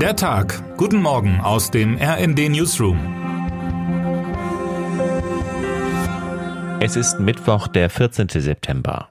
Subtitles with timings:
[0.00, 0.76] Der Tag.
[0.76, 2.98] Guten Morgen aus dem RND Newsroom.
[6.80, 8.28] Es ist Mittwoch, der 14.
[8.28, 9.08] September.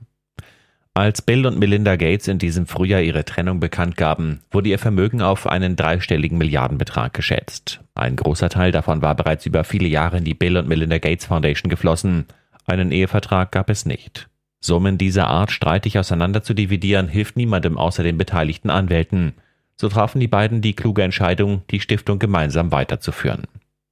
[0.93, 5.23] Als Bill und Melinda Gates in diesem Frühjahr ihre Trennung bekannt gaben, wurde ihr Vermögen
[5.23, 7.81] auf einen dreistelligen Milliardenbetrag geschätzt.
[7.95, 11.25] Ein großer Teil davon war bereits über viele Jahre in die Bill und Melinda Gates
[11.25, 12.27] Foundation geflossen.
[12.67, 14.29] Einen Ehevertrag gab es nicht.
[14.59, 19.33] Summen dieser Art streitig auseinander zu dividieren, hilft niemandem außer den beteiligten Anwälten.
[19.75, 23.43] So trafen die beiden die kluge Entscheidung, die Stiftung gemeinsam weiterzuführen.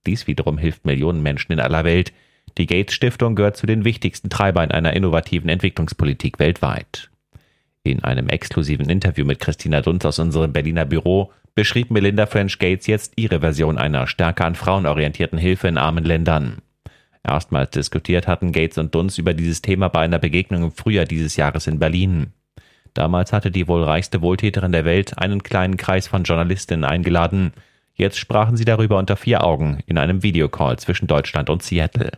[0.05, 2.13] Dies wiederum hilft Millionen Menschen in aller Welt.
[2.57, 7.09] Die Gates Stiftung gehört zu den wichtigsten Treibern einer innovativen Entwicklungspolitik weltweit.
[7.83, 12.87] In einem exklusiven Interview mit Christina Dunz aus unserem Berliner Büro beschrieb Melinda French Gates
[12.87, 16.59] jetzt ihre Version einer stärker an Frauen orientierten Hilfe in armen Ländern.
[17.23, 21.35] Erstmals diskutiert hatten Gates und Dunz über dieses Thema bei einer Begegnung im Frühjahr dieses
[21.35, 22.33] Jahres in Berlin.
[22.93, 27.53] Damals hatte die wohl reichste Wohltäterin der Welt einen kleinen Kreis von Journalistinnen eingeladen.
[27.95, 32.11] Jetzt sprachen sie darüber unter vier Augen in einem Videocall zwischen Deutschland und Seattle.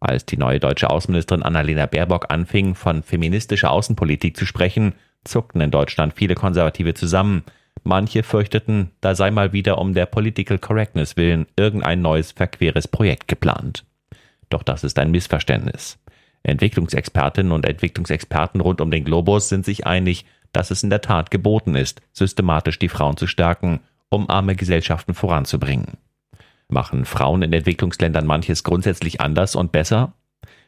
[0.00, 4.94] Als die neue deutsche Außenministerin Annalena Baerbock anfing, von feministischer Außenpolitik zu sprechen,
[5.24, 7.44] zuckten in Deutschland viele Konservative zusammen.
[7.84, 13.28] Manche fürchteten, da sei mal wieder um der Political Correctness willen irgendein neues verqueres Projekt
[13.28, 13.84] geplant.
[14.48, 15.98] Doch das ist ein Missverständnis.
[16.42, 21.30] Entwicklungsexpertinnen und Entwicklungsexperten rund um den Globus sind sich einig, dass es in der Tat
[21.30, 25.96] geboten ist, systematisch die Frauen zu stärken, um arme Gesellschaften voranzubringen.
[26.68, 30.14] Machen Frauen in Entwicklungsländern manches grundsätzlich anders und besser?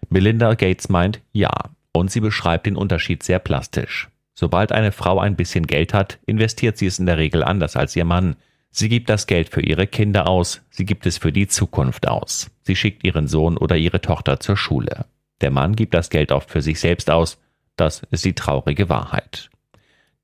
[0.09, 1.51] Melinda Gates meint ja,
[1.93, 4.09] und sie beschreibt den Unterschied sehr plastisch.
[4.35, 7.95] Sobald eine Frau ein bisschen Geld hat, investiert sie es in der Regel anders als
[7.95, 8.37] ihr Mann.
[8.71, 12.51] Sie gibt das Geld für ihre Kinder aus, sie gibt es für die Zukunft aus.
[12.63, 15.07] Sie schickt ihren Sohn oder ihre Tochter zur Schule.
[15.45, 17.39] Der Mann gibt das Geld oft für sich selbst aus.
[17.77, 19.51] Das ist die traurige Wahrheit.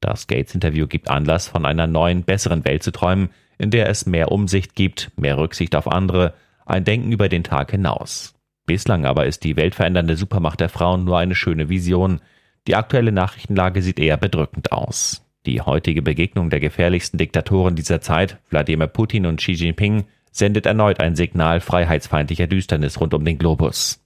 [0.00, 4.32] Das Gates-Interview gibt Anlass, von einer neuen, besseren Welt zu träumen, in der es mehr
[4.32, 6.32] Umsicht gibt, mehr Rücksicht auf andere,
[6.64, 8.32] ein Denken über den Tag hinaus.
[8.64, 12.22] Bislang aber ist die weltverändernde Supermacht der Frauen nur eine schöne Vision.
[12.66, 15.22] Die aktuelle Nachrichtenlage sieht eher bedrückend aus.
[15.44, 20.98] Die heutige Begegnung der gefährlichsten Diktatoren dieser Zeit, Wladimir Putin und Xi Jinping, sendet erneut
[20.98, 24.00] ein Signal freiheitsfeindlicher Düsternis rund um den Globus.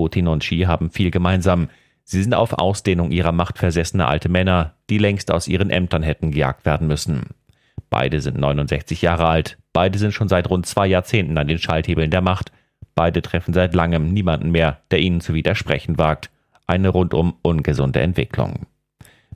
[0.00, 1.68] Putin und Xi haben viel gemeinsam.
[2.04, 6.30] Sie sind auf Ausdehnung ihrer Macht versessene alte Männer, die längst aus ihren Ämtern hätten
[6.30, 7.26] gejagt werden müssen.
[7.90, 12.10] Beide sind 69 Jahre alt, beide sind schon seit rund zwei Jahrzehnten an den Schalthebeln
[12.10, 12.50] der Macht,
[12.94, 16.30] beide treffen seit langem niemanden mehr, der ihnen zu widersprechen wagt.
[16.66, 18.64] Eine rundum ungesunde Entwicklung.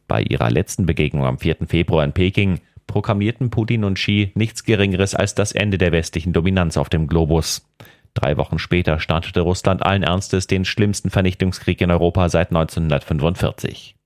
[0.09, 1.57] Bei ihrer letzten Begegnung am 4.
[1.67, 6.79] Februar in Peking proklamierten Putin und Xi nichts Geringeres als das Ende der westlichen Dominanz
[6.79, 7.69] auf dem Globus.
[8.15, 13.97] Drei Wochen später startete Russland allen Ernstes den schlimmsten Vernichtungskrieg in Europa seit 1945.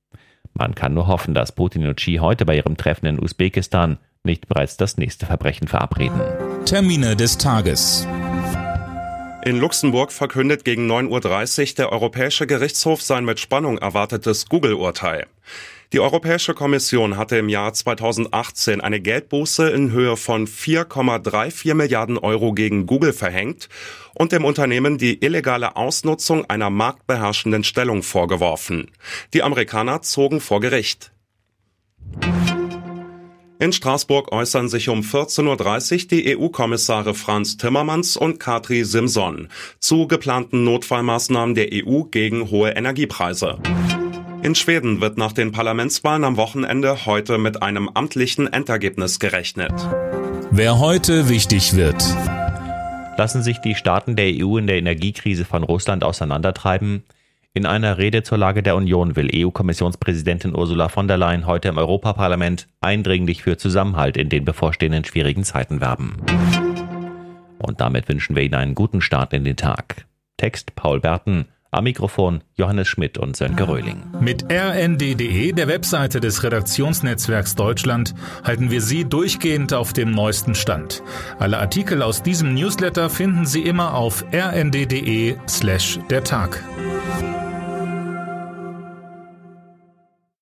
[0.55, 4.49] Man kann nur hoffen, dass Putin und Xi heute bei ihrem Treffen in Usbekistan nicht
[4.49, 6.21] bereits das nächste Verbrechen verabreden.
[6.65, 8.07] Termine des Tages.
[9.45, 15.27] In Luxemburg verkündet gegen 9.30 Uhr der Europäische Gerichtshof sein mit Spannung erwartetes Google-Urteil.
[15.95, 22.53] Die Europäische Kommission hatte im Jahr 2018 eine Geldbuße in Höhe von 4,34 Milliarden Euro
[22.53, 23.71] gegen Google verhängt
[24.15, 28.91] und dem Unternehmen die illegale Ausnutzung einer marktbeherrschenden Stellung vorgeworfen.
[29.33, 31.11] Die Amerikaner zogen vor Gericht.
[33.59, 39.49] In Straßburg äußern sich um 14.30 Uhr die EU-Kommissare Franz Timmermans und Katri Simson
[39.81, 43.59] zu geplanten Notfallmaßnahmen der EU gegen hohe Energiepreise.
[44.41, 49.73] In Schweden wird nach den Parlamentswahlen am Wochenende heute mit einem amtlichen Endergebnis gerechnet.
[50.53, 52.03] Wer heute wichtig wird.
[53.17, 57.03] Lassen sich die Staaten der EU in der Energiekrise von Russland auseinandertreiben?
[57.53, 61.77] In einer Rede zur Lage der Union will EU-Kommissionspräsidentin Ursula von der Leyen heute im
[61.77, 66.17] Europaparlament eindringlich für Zusammenhalt in den bevorstehenden schwierigen Zeiten werben.
[67.59, 70.07] Und damit wünschen wir Ihnen einen guten Start in den Tag.
[70.37, 74.03] Text Paul Berten, am Mikrofon Johannes Schmidt und Sönke Röhling.
[74.21, 78.15] Mit rnd.de, der Webseite des Redaktionsnetzwerks Deutschland,
[78.45, 81.03] halten wir Sie durchgehend auf dem neuesten Stand.
[81.39, 86.63] Alle Artikel aus diesem Newsletter finden Sie immer auf rnd.de slash der Tag.